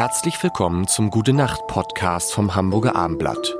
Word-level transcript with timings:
Herzlich 0.00 0.42
willkommen 0.42 0.88
zum 0.88 1.10
Gute 1.10 1.34
Nacht 1.34 1.66
Podcast 1.66 2.32
vom 2.32 2.54
Hamburger 2.54 2.96
Armblatt. 2.96 3.54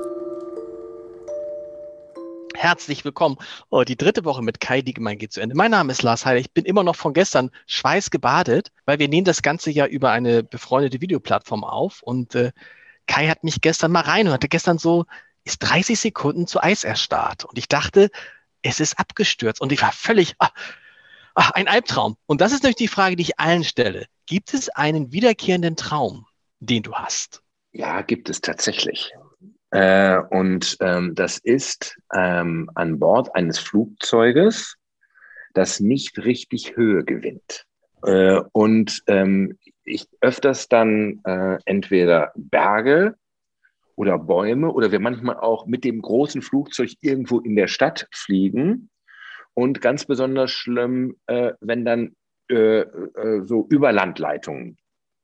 Herzlich 2.55 3.05
willkommen. 3.05 3.37
Oh, 3.69 3.83
die 3.83 3.95
dritte 3.95 4.25
Woche 4.25 4.41
mit 4.41 4.59
Kai 4.59 4.81
Diegemann 4.81 5.19
geht 5.19 5.33
zu 5.33 5.39
Ende. 5.39 5.55
Mein 5.55 5.69
Name 5.69 5.91
ist 5.91 6.01
Lars 6.01 6.25
Heider. 6.25 6.39
Ich 6.39 6.51
bin 6.51 6.65
immer 6.65 6.81
noch 6.81 6.95
von 6.95 7.13
gestern 7.13 7.51
schweißgebadet, 7.67 8.71
weil 8.85 8.97
wir 8.97 9.07
nehmen 9.07 9.25
das 9.25 9.43
Ganze 9.43 9.69
ja 9.69 9.85
über 9.85 10.09
eine 10.09 10.41
befreundete 10.41 10.99
Videoplattform 10.99 11.63
auf. 11.63 12.01
Und 12.01 12.33
äh, 12.33 12.53
Kai 13.05 13.27
hat 13.27 13.43
mich 13.43 13.61
gestern 13.61 13.91
mal 13.91 14.01
rein 14.01 14.25
und 14.25 14.33
hatte 14.33 14.49
gestern 14.49 14.79
so, 14.79 15.05
ist 15.43 15.59
30 15.59 15.99
Sekunden 15.99 16.47
zu 16.47 16.59
Eis 16.59 16.83
erstarrt. 16.83 17.45
Und 17.45 17.59
ich 17.59 17.67
dachte, 17.67 18.09
es 18.63 18.79
ist 18.79 18.97
abgestürzt. 18.97 19.61
Und 19.61 19.71
ich 19.71 19.83
war 19.83 19.91
völlig, 19.91 20.33
ah, 20.39 20.49
ah, 21.35 21.51
ein 21.53 21.67
Albtraum. 21.67 22.17
Und 22.25 22.41
das 22.41 22.51
ist 22.51 22.63
natürlich 22.63 22.77
die 22.77 22.87
Frage, 22.87 23.15
die 23.15 23.21
ich 23.21 23.39
allen 23.39 23.63
stelle. 23.63 24.07
Gibt 24.25 24.55
es 24.55 24.69
einen 24.69 25.11
wiederkehrenden 25.11 25.75
Traum, 25.75 26.25
den 26.61 26.83
du 26.83 26.93
hast? 26.93 27.43
Ja, 27.73 28.01
gibt 28.01 28.29
es 28.29 28.39
tatsächlich. 28.39 29.11
Äh, 29.71 30.19
und 30.29 30.77
ähm, 30.79 31.15
das 31.15 31.37
ist 31.37 31.97
ähm, 32.13 32.69
an 32.75 32.99
Bord 32.99 33.35
eines 33.35 33.59
Flugzeuges, 33.59 34.77
das 35.53 35.79
nicht 35.79 36.23
richtig 36.23 36.75
Höhe 36.75 37.03
gewinnt. 37.03 37.65
Äh, 38.03 38.41
und 38.51 39.01
ähm, 39.07 39.57
ich 39.83 40.07
öfters 40.21 40.67
dann 40.67 41.21
äh, 41.23 41.57
entweder 41.65 42.31
Berge 42.35 43.15
oder 43.95 44.17
Bäume 44.17 44.71
oder 44.71 44.91
wir 44.91 44.99
manchmal 44.99 45.37
auch 45.37 45.65
mit 45.65 45.83
dem 45.83 46.01
großen 46.01 46.41
Flugzeug 46.41 46.91
irgendwo 47.01 47.39
in 47.39 47.55
der 47.55 47.67
Stadt 47.67 48.07
fliegen. 48.11 48.89
Und 49.53 49.81
ganz 49.81 50.05
besonders 50.05 50.51
schlimm, 50.51 51.17
äh, 51.27 51.53
wenn 51.59 51.85
dann 51.85 52.15
äh, 52.49 52.81
äh, 52.81 53.41
so 53.43 53.67
Überlandleitungen, 53.69 54.77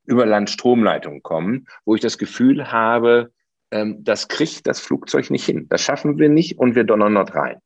Überlandstromleitungen 0.08 1.22
kommen, 1.22 1.66
wo 1.84 1.94
ich 1.94 2.00
das 2.00 2.18
Gefühl 2.18 2.72
habe, 2.72 3.30
ähm, 3.70 4.02
das 4.02 4.28
kriegt 4.28 4.66
das 4.66 4.80
Flugzeug 4.80 5.30
nicht 5.30 5.44
hin. 5.44 5.66
Das 5.68 5.82
schaffen 5.82 6.18
wir 6.18 6.28
nicht 6.28 6.58
und 6.58 6.74
wir 6.74 6.84
donnern 6.84 7.14
dort 7.14 7.34
rein. 7.34 7.58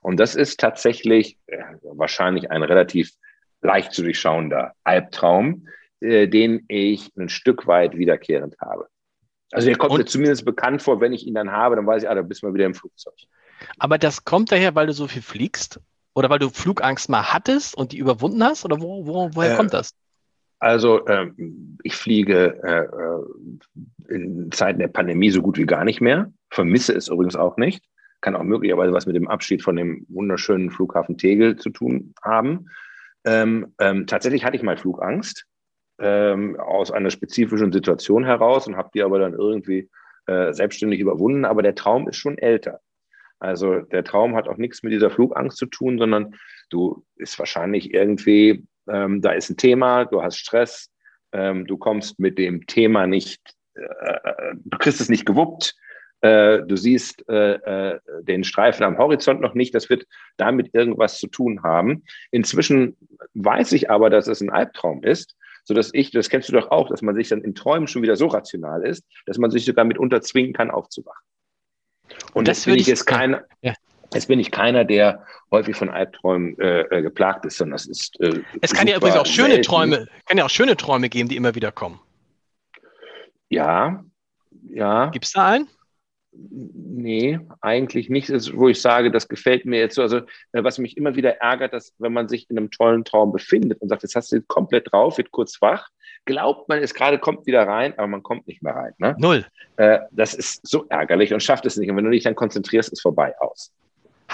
Und 0.00 0.18
das 0.18 0.34
ist 0.34 0.60
tatsächlich 0.60 1.38
äh, 1.46 1.62
wahrscheinlich 1.82 2.50
ein 2.50 2.62
relativ 2.62 3.12
leicht 3.60 3.92
zu 3.92 4.02
durchschauender 4.02 4.72
Albtraum, 4.84 5.68
äh, 6.00 6.26
den 6.26 6.64
ich 6.68 7.12
ein 7.16 7.28
Stück 7.28 7.66
weit 7.66 7.96
wiederkehrend 7.96 8.56
habe. 8.60 8.88
Also 9.52 9.68
der 9.68 9.76
kommt 9.76 9.92
und, 9.92 9.98
mir 9.98 10.06
zumindest 10.06 10.44
bekannt 10.44 10.82
vor, 10.82 11.00
wenn 11.00 11.12
ich 11.12 11.26
ihn 11.26 11.34
dann 11.34 11.52
habe, 11.52 11.76
dann 11.76 11.86
weiß 11.86 12.02
ich, 12.02 12.08
ah, 12.08 12.14
da 12.14 12.22
bist 12.22 12.42
du 12.42 12.46
mal 12.46 12.54
wieder 12.54 12.66
im 12.66 12.74
Flugzeug. 12.74 13.14
Aber 13.78 13.98
das 13.98 14.24
kommt 14.24 14.50
daher, 14.50 14.74
weil 14.74 14.86
du 14.86 14.92
so 14.92 15.06
viel 15.06 15.22
fliegst? 15.22 15.80
Oder 16.14 16.30
weil 16.30 16.38
du 16.38 16.48
Flugangst 16.48 17.08
mal 17.08 17.32
hattest 17.32 17.76
und 17.76 17.92
die 17.92 17.98
überwunden 17.98 18.42
hast? 18.42 18.64
Oder 18.64 18.80
wo, 18.80 19.06
wo, 19.06 19.30
woher 19.34 19.52
äh, 19.52 19.56
kommt 19.56 19.74
das? 19.74 19.94
Also 20.64 21.06
ähm, 21.08 21.76
ich 21.82 21.94
fliege 21.94 22.58
äh, 22.64 22.84
äh, 22.84 24.14
in 24.14 24.50
Zeiten 24.50 24.78
der 24.78 24.88
Pandemie 24.88 25.28
so 25.28 25.42
gut 25.42 25.58
wie 25.58 25.66
gar 25.66 25.84
nicht 25.84 26.00
mehr. 26.00 26.32
Vermisse 26.48 26.94
es 26.94 27.08
übrigens 27.08 27.36
auch 27.36 27.58
nicht. 27.58 27.84
Kann 28.22 28.34
auch 28.34 28.44
möglicherweise 28.44 28.94
was 28.94 29.04
mit 29.04 29.14
dem 29.14 29.28
Abschied 29.28 29.62
von 29.62 29.76
dem 29.76 30.06
wunderschönen 30.08 30.70
Flughafen 30.70 31.18
Tegel 31.18 31.56
zu 31.56 31.68
tun 31.68 32.14
haben. 32.22 32.70
Ähm, 33.26 33.74
ähm, 33.78 34.06
tatsächlich 34.06 34.46
hatte 34.46 34.56
ich 34.56 34.62
mal 34.62 34.78
Flugangst 34.78 35.44
ähm, 35.98 36.58
aus 36.58 36.90
einer 36.90 37.10
spezifischen 37.10 37.70
Situation 37.70 38.24
heraus 38.24 38.66
und 38.66 38.78
habe 38.78 38.88
die 38.94 39.02
aber 39.02 39.18
dann 39.18 39.34
irgendwie 39.34 39.90
äh, 40.28 40.54
selbstständig 40.54 40.98
überwunden. 40.98 41.44
Aber 41.44 41.62
der 41.62 41.74
Traum 41.74 42.08
ist 42.08 42.16
schon 42.16 42.38
älter. 42.38 42.80
Also 43.38 43.80
der 43.80 44.02
Traum 44.02 44.34
hat 44.34 44.48
auch 44.48 44.56
nichts 44.56 44.82
mit 44.82 44.94
dieser 44.94 45.10
Flugangst 45.10 45.58
zu 45.58 45.66
tun, 45.66 45.98
sondern 45.98 46.36
du 46.70 47.04
ist 47.16 47.38
wahrscheinlich 47.38 47.92
irgendwie, 47.92 48.66
ähm, 48.88 49.20
da 49.20 49.32
ist 49.32 49.50
ein 49.50 49.56
Thema, 49.56 50.04
du 50.04 50.22
hast 50.22 50.38
Stress, 50.38 50.90
ähm, 51.32 51.66
du 51.66 51.76
kommst 51.76 52.18
mit 52.18 52.38
dem 52.38 52.66
Thema 52.66 53.06
nicht, 53.06 53.40
äh, 53.74 54.54
du 54.54 54.78
kriegst 54.78 55.00
es 55.00 55.08
nicht 55.08 55.26
gewuppt, 55.26 55.74
äh, 56.20 56.62
du 56.62 56.76
siehst 56.76 57.28
äh, 57.28 57.54
äh, 57.54 58.00
den 58.22 58.44
Streifen 58.44 58.84
am 58.84 58.96
Horizont 58.96 59.40
noch 59.40 59.54
nicht, 59.54 59.74
das 59.74 59.90
wird 59.90 60.06
damit 60.36 60.74
irgendwas 60.74 61.18
zu 61.18 61.26
tun 61.26 61.62
haben. 61.62 62.04
Inzwischen 62.30 62.96
weiß 63.34 63.72
ich 63.72 63.90
aber, 63.90 64.10
dass 64.10 64.26
es 64.26 64.40
ein 64.40 64.50
Albtraum 64.50 65.04
ist, 65.04 65.36
so 65.64 65.74
dass 65.74 65.90
ich, 65.92 66.10
das 66.12 66.30
kennst 66.30 66.48
du 66.48 66.52
doch 66.52 66.70
auch, 66.70 66.88
dass 66.88 67.02
man 67.02 67.14
sich 67.14 67.28
dann 67.28 67.42
in 67.42 67.54
Träumen 67.54 67.88
schon 67.88 68.02
wieder 68.02 68.16
so 68.16 68.26
rational 68.28 68.86
ist, 68.86 69.04
dass 69.26 69.38
man 69.38 69.50
sich 69.50 69.64
sogar 69.64 69.84
mitunter 69.84 70.22
zwingen 70.22 70.52
kann, 70.52 70.70
aufzuwachen. 70.70 71.22
Und 72.32 72.48
das 72.48 72.64
bin 72.64 72.76
ich 72.76 72.86
jetzt 72.86 73.06
keiner, 73.06 73.44
ja. 73.62 73.74
Jetzt 74.14 74.28
bin 74.28 74.40
ich 74.40 74.50
keiner, 74.50 74.84
der 74.84 75.24
häufig 75.50 75.76
von 75.76 75.90
Albträumen 75.90 76.58
äh, 76.58 76.82
äh 76.82 77.02
geplagt 77.02 77.44
ist, 77.44 77.58
sondern 77.58 77.76
es 77.76 77.86
ist. 77.86 78.20
Äh, 78.20 78.40
es 78.60 78.72
kann 78.72 78.86
ja 78.86 78.96
übrigens 78.96 79.18
auch 79.18 79.26
schöne 79.26 79.54
selten. 79.54 79.62
Träume, 79.64 80.08
kann 80.26 80.38
ja 80.38 80.44
auch 80.44 80.50
schöne 80.50 80.76
Träume 80.76 81.08
geben, 81.08 81.28
die 81.28 81.36
immer 81.36 81.54
wieder 81.54 81.72
kommen. 81.72 82.00
Ja, 83.48 84.04
ja. 84.70 85.06
Gibt 85.10 85.26
es 85.26 85.32
da 85.32 85.48
einen? 85.48 85.68
Nee, 86.36 87.38
eigentlich 87.60 88.10
nicht, 88.10 88.28
ist, 88.28 88.56
wo 88.56 88.68
ich 88.68 88.80
sage, 88.80 89.12
das 89.12 89.28
gefällt 89.28 89.66
mir 89.66 89.78
jetzt 89.78 89.94
so. 89.94 90.02
Also, 90.02 90.18
äh, 90.52 90.64
was 90.64 90.78
mich 90.78 90.96
immer 90.96 91.14
wieder 91.14 91.36
ärgert, 91.40 91.72
dass 91.72 91.94
wenn 91.98 92.12
man 92.12 92.28
sich 92.28 92.50
in 92.50 92.58
einem 92.58 92.72
tollen 92.72 93.04
Traum 93.04 93.30
befindet 93.30 93.80
und 93.80 93.88
sagt, 93.88 94.02
jetzt 94.02 94.16
hast 94.16 94.32
du 94.32 94.42
komplett 94.42 94.90
drauf, 94.90 95.16
wird 95.18 95.30
kurz 95.30 95.62
wach, 95.62 95.88
glaubt 96.24 96.68
man, 96.68 96.80
es 96.80 96.94
gerade 96.94 97.18
kommt 97.18 97.46
wieder 97.46 97.66
rein, 97.68 97.96
aber 97.96 98.08
man 98.08 98.22
kommt 98.22 98.48
nicht 98.48 98.62
mehr 98.62 98.74
rein. 98.74 98.92
Ne? 98.98 99.14
Null. 99.18 99.46
Äh, 99.76 100.00
das 100.10 100.34
ist 100.34 100.66
so 100.66 100.86
ärgerlich 100.88 101.32
und 101.32 101.42
schafft 101.42 101.66
es 101.66 101.76
nicht. 101.76 101.88
Und 101.90 101.96
wenn 101.96 102.04
du 102.04 102.10
dich 102.10 102.24
dann 102.24 102.34
konzentrierst, 102.34 102.92
ist 102.92 103.02
vorbei 103.02 103.38
aus. 103.38 103.72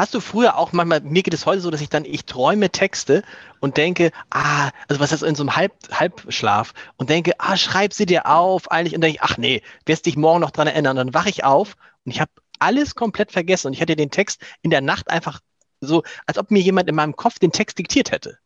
Hast 0.00 0.14
du 0.14 0.20
früher 0.20 0.56
auch 0.56 0.72
manchmal, 0.72 1.02
mir 1.02 1.22
geht 1.22 1.34
es 1.34 1.44
heute 1.44 1.60
so, 1.60 1.70
dass 1.70 1.82
ich 1.82 1.90
dann, 1.90 2.06
ich 2.06 2.24
träume 2.24 2.70
Texte 2.70 3.22
und 3.60 3.76
denke, 3.76 4.12
ah, 4.30 4.70
also 4.88 4.98
was 4.98 5.12
ist 5.12 5.22
in 5.22 5.34
so 5.34 5.42
einem 5.42 5.56
Halb, 5.56 5.74
Halbschlaf 5.92 6.72
und 6.96 7.10
denke, 7.10 7.32
ah, 7.36 7.58
schreib 7.58 7.92
sie 7.92 8.06
dir 8.06 8.24
auf, 8.24 8.70
eigentlich, 8.70 8.94
und 8.94 9.02
denke 9.02 9.18
ach 9.20 9.36
nee, 9.36 9.60
wirst 9.84 10.06
dich 10.06 10.16
morgen 10.16 10.40
noch 10.40 10.52
dran 10.52 10.68
erinnern. 10.68 10.96
Dann 10.96 11.12
wache 11.12 11.28
ich 11.28 11.44
auf 11.44 11.76
und 12.06 12.12
ich 12.12 12.20
habe 12.22 12.30
alles 12.60 12.94
komplett 12.94 13.30
vergessen 13.30 13.66
und 13.66 13.74
ich 13.74 13.82
hätte 13.82 13.94
den 13.94 14.10
Text 14.10 14.42
in 14.62 14.70
der 14.70 14.80
Nacht 14.80 15.10
einfach 15.10 15.40
so, 15.82 16.02
als 16.26 16.38
ob 16.38 16.50
mir 16.50 16.60
jemand 16.60 16.88
in 16.88 16.94
meinem 16.94 17.14
Kopf 17.14 17.38
den 17.38 17.52
Text 17.52 17.78
diktiert 17.78 18.10
hätte 18.10 18.38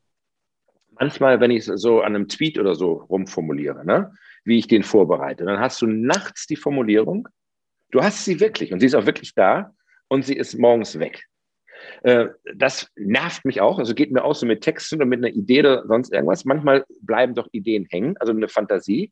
manchmal, 0.99 1.39
wenn 1.39 1.53
ich 1.53 1.65
so 1.65 2.01
an 2.01 2.17
einem 2.17 2.29
Tweet 2.29 2.59
oder 2.59 2.75
so 2.75 2.95
rumformuliere, 2.95 3.85
ne, 3.85 4.13
wie 4.45 4.59
ich 4.59 4.67
den 4.67 4.83
vorbereite, 4.83 5.45
dann 5.45 5.61
hast 5.61 5.81
du 5.83 5.87
nachts 5.87 6.47
die 6.47 6.57
Formulierung, 6.57 7.29
du 7.91 8.03
hast 8.03 8.25
sie 8.25 8.41
wirklich 8.41 8.73
und 8.73 8.81
sie 8.81 8.87
ist 8.87 8.95
auch 8.95 9.07
wirklich 9.07 9.35
da 9.35 9.73
und 10.09 10.25
sie 10.25 10.35
ist 10.35 10.59
morgens 10.59 10.99
weg. 10.99 11.25
Äh, 12.03 12.27
das 12.55 12.91
nervt 12.97 13.45
mich 13.45 13.61
auch, 13.61 13.79
also 13.79 13.95
geht 13.95 14.13
mir 14.13 14.25
auch 14.25 14.35
so 14.35 14.47
mit 14.47 14.63
Texten 14.63 14.97
oder 14.97 15.07
mit 15.07 15.19
einer 15.19 15.35
Idee 15.35 15.61
oder 15.61 15.87
sonst 15.87 16.13
irgendwas. 16.13 16.45
Manchmal 16.45 16.85
bleiben 17.01 17.35
doch 17.35 17.49
Ideen 17.53 17.87
hängen, 17.91 18.17
also 18.19 18.33
eine 18.33 18.49
Fantasie. 18.49 19.11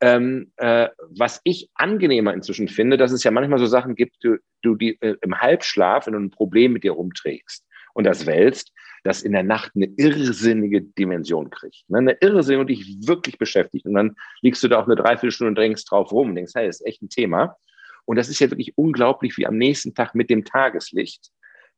Ähm, 0.00 0.52
äh, 0.56 0.88
was 1.10 1.40
ich 1.42 1.70
angenehmer 1.74 2.32
inzwischen 2.32 2.68
finde, 2.68 2.96
dass 2.96 3.10
es 3.10 3.24
ja 3.24 3.32
manchmal 3.32 3.58
so 3.58 3.66
Sachen 3.66 3.96
gibt, 3.96 4.16
du, 4.22 4.36
du 4.62 4.76
die 4.76 4.96
äh, 5.00 5.16
im 5.22 5.40
Halbschlaf, 5.40 6.06
wenn 6.06 6.12
du 6.12 6.20
ein 6.20 6.30
Problem 6.30 6.72
mit 6.72 6.84
dir 6.84 6.92
rumträgst 6.92 7.66
und 7.94 8.04
das 8.04 8.26
wälzt, 8.26 8.72
das 9.02 9.22
in 9.22 9.32
der 9.32 9.42
Nacht 9.42 9.72
eine 9.74 9.86
irrsinnige 9.96 10.82
Dimension 10.82 11.50
kriegt. 11.50 11.88
Ne? 11.88 11.98
Eine 11.98 12.16
irrsinnige 12.20 12.60
und 12.60 12.70
dich 12.70 13.08
wirklich 13.08 13.38
beschäftigt. 13.38 13.86
Und 13.86 13.94
dann 13.94 14.14
liegst 14.40 14.62
du 14.62 14.68
da 14.68 14.78
auch 14.78 14.86
eine 14.86 14.94
Dreiviertelstunde 14.94 15.48
und 15.48 15.58
drängst 15.58 15.90
drauf 15.90 16.12
rum 16.12 16.28
und 16.28 16.34
denkst, 16.36 16.52
hey, 16.54 16.66
das 16.66 16.80
ist 16.80 16.86
echt 16.86 17.02
ein 17.02 17.08
Thema. 17.08 17.56
Und 18.04 18.16
das 18.16 18.28
ist 18.28 18.38
ja 18.40 18.50
wirklich 18.50 18.78
unglaublich, 18.78 19.36
wie 19.36 19.46
am 19.46 19.56
nächsten 19.56 19.94
Tag 19.94 20.14
mit 20.14 20.30
dem 20.30 20.44
Tageslicht 20.44 21.30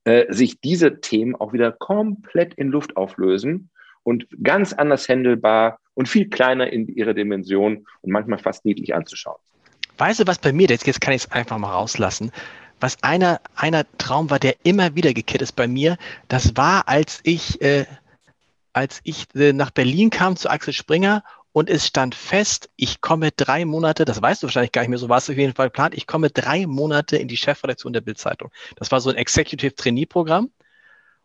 äh, 0.04 0.32
sich 0.32 0.60
diese 0.60 1.00
Themen 1.00 1.34
auch 1.36 1.52
wieder 1.52 1.72
komplett 1.72 2.54
in 2.54 2.68
Luft 2.68 2.96
auflösen 2.96 3.70
und 4.02 4.26
ganz 4.42 4.72
anders 4.72 5.08
handelbar 5.08 5.78
und 5.94 6.08
viel 6.08 6.28
kleiner 6.28 6.72
in 6.72 6.88
ihrer 6.88 7.14
Dimension 7.14 7.86
und 8.00 8.12
manchmal 8.12 8.38
fast 8.38 8.64
niedlich 8.64 8.94
anzuschauen. 8.94 9.38
Weißt 9.98 10.20
du, 10.20 10.26
was 10.26 10.38
bei 10.38 10.52
mir, 10.52 10.68
jetzt, 10.68 10.86
jetzt 10.86 11.00
kann 11.00 11.12
ich 11.12 11.24
es 11.24 11.32
einfach 11.32 11.58
mal 11.58 11.72
rauslassen, 11.72 12.32
was 12.80 12.96
einer, 13.02 13.40
einer 13.54 13.84
Traum 13.98 14.30
war, 14.30 14.38
der 14.38 14.54
immer 14.62 14.94
wieder 14.94 15.12
gekehrt 15.12 15.42
ist 15.42 15.52
bei 15.52 15.68
mir, 15.68 15.98
das 16.28 16.56
war, 16.56 16.88
als 16.88 17.20
ich, 17.22 17.60
äh, 17.60 17.84
als 18.72 19.00
ich 19.04 19.26
äh, 19.34 19.52
nach 19.52 19.70
Berlin 19.70 20.08
kam 20.08 20.36
zu 20.36 20.48
Axel 20.48 20.72
Springer 20.72 21.22
und 21.52 21.68
es 21.68 21.86
stand 21.86 22.14
fest, 22.14 22.70
ich 22.76 23.00
komme 23.00 23.30
drei 23.32 23.64
Monate, 23.64 24.04
das 24.04 24.22
weißt 24.22 24.42
du 24.42 24.46
wahrscheinlich 24.46 24.72
gar 24.72 24.82
nicht 24.82 24.90
mehr, 24.90 24.98
so 24.98 25.08
war 25.08 25.18
es 25.18 25.28
auf 25.28 25.36
jeden 25.36 25.54
Fall 25.54 25.66
geplant, 25.68 25.94
ich 25.94 26.06
komme 26.06 26.30
drei 26.30 26.66
Monate 26.66 27.16
in 27.16 27.28
die 27.28 27.36
Chefredaktion 27.36 27.92
der 27.92 28.00
Bildzeitung. 28.00 28.50
Das 28.76 28.92
war 28.92 29.00
so 29.00 29.10
ein 29.10 29.16
Executive 29.16 29.74
Trainee 29.74 30.06
Programm. 30.06 30.50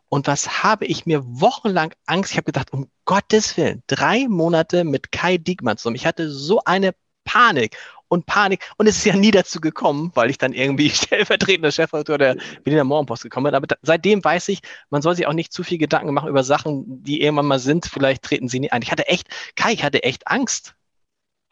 Und 0.07 0.27
was 0.27 0.63
habe 0.63 0.85
ich 0.85 1.05
mir 1.05 1.23
wochenlang 1.25 1.93
Angst? 2.05 2.31
Ich 2.31 2.37
habe 2.37 2.45
gedacht, 2.45 2.71
um 2.71 2.89
Gottes 3.05 3.57
Willen, 3.57 3.83
drei 3.87 4.27
Monate 4.27 4.83
mit 4.83 5.11
Kai 5.11 5.37
Diekmann 5.37 5.77
zusammen. 5.77 5.95
Ich 5.95 6.05
hatte 6.05 6.29
so 6.29 6.61
eine 6.63 6.93
Panik 7.23 7.75
und 8.07 8.25
Panik. 8.25 8.63
Und 8.77 8.87
es 8.87 8.97
ist 8.97 9.05
ja 9.05 9.15
nie 9.15 9.31
dazu 9.31 9.59
gekommen, 9.59 10.11
weil 10.15 10.29
ich 10.29 10.37
dann 10.37 10.53
irgendwie 10.53 10.89
stellvertretender 10.91 11.71
Chefredakteur 11.71 12.17
der 12.17 12.37
Berliner 12.63 12.83
Morgenpost 12.83 13.23
gekommen 13.23 13.45
bin. 13.45 13.55
Aber 13.55 13.67
da, 13.67 13.75
seitdem 13.81 14.23
weiß 14.23 14.49
ich, 14.49 14.61
man 14.89 15.01
soll 15.01 15.15
sich 15.15 15.27
auch 15.27 15.33
nicht 15.33 15.53
zu 15.53 15.63
viel 15.63 15.77
Gedanken 15.77 16.13
machen 16.13 16.29
über 16.29 16.43
Sachen, 16.43 17.03
die 17.03 17.21
irgendwann 17.21 17.47
mal 17.47 17.59
sind. 17.59 17.85
Vielleicht 17.85 18.23
treten 18.23 18.47
sie 18.47 18.59
nie 18.59 18.71
ein. 18.71 18.81
Ich 18.81 18.91
hatte 18.91 19.07
echt, 19.07 19.27
Kai, 19.55 19.73
ich 19.73 19.83
hatte 19.83 20.03
echt 20.03 20.27
Angst. 20.27 20.75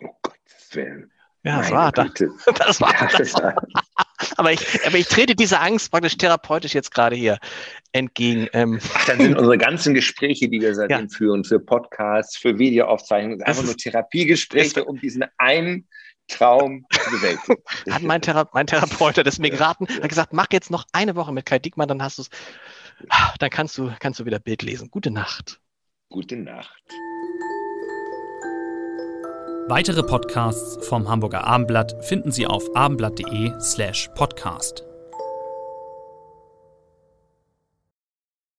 Oh 0.01 0.09
Gottes 0.21 0.69
Willen. 0.71 1.11
Ja, 1.45 1.57
das 1.57 1.71
war, 1.71 1.91
da, 1.91 2.05
das 2.05 2.79
war, 2.79 2.93
ja, 2.93 3.17
das 3.17 3.33
war, 3.33 3.55
aber, 4.37 4.53
ich, 4.53 4.85
aber 4.85 4.97
ich 4.97 5.07
trete 5.07 5.35
dieser 5.35 5.61
Angst 5.61 5.91
praktisch 5.91 6.17
therapeutisch 6.17 6.73
jetzt 6.73 6.93
gerade 6.93 7.15
hier 7.17 7.37
entgegen. 7.91 8.47
Ähm. 8.53 8.79
Ach, 8.93 9.05
dann 9.05 9.19
sind 9.19 9.37
unsere 9.37 9.57
ganzen 9.57 9.93
Gespräche, 9.93 10.47
die 10.47 10.61
wir 10.61 10.73
seitdem 10.73 11.07
ja. 11.07 11.07
führen, 11.09 11.43
für 11.43 11.59
Podcasts, 11.59 12.37
für 12.37 12.57
Videoaufzeichnungen, 12.57 13.41
einfach 13.43 13.63
nur 13.63 13.75
Therapiegespräche, 13.75 14.85
um 14.85 14.99
diesen 14.99 15.25
einen 15.37 15.87
Traum 16.27 16.85
zu 16.91 17.11
bewältigen. 17.11 17.63
Hat 17.91 18.01
mein, 18.01 18.21
Thera 18.21 18.49
mein 18.53 18.67
Therapeut 18.67 19.17
das 19.17 19.39
mir 19.39 19.49
geraten, 19.49 19.87
hat 19.87 20.09
gesagt, 20.09 20.33
mach 20.33 20.47
jetzt 20.51 20.71
noch 20.71 20.85
eine 20.91 21.15
Woche 21.15 21.31
mit 21.31 21.45
Kai 21.45 21.59
Dickmann, 21.59 21.87
dann 21.87 22.01
hast 22.01 22.17
du 22.17 22.23
es, 22.23 22.29
dann 23.39 23.49
kannst 23.49 23.77
du, 23.77 23.91
kannst 23.99 24.19
du 24.19 24.25
wieder 24.25 24.39
Bild 24.39 24.61
lesen. 24.61 24.89
Gute 24.89 25.11
Nacht. 25.11 25.59
Gute 26.09 26.35
Nacht. 26.35 26.83
Weitere 29.67 30.03
Podcasts 30.03 30.85
vom 30.87 31.07
Hamburger 31.07 31.45
Abendblatt 31.45 32.03
finden 32.05 32.31
Sie 32.31 32.45
auf 32.45 32.75
abendblatt.de 32.75 33.53
slash 33.61 34.09
podcast. 34.13 34.82